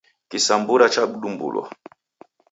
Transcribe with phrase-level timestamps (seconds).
[0.29, 1.63] Kisambura chadumbulwa.